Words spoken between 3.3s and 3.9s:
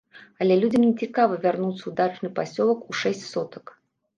сотак.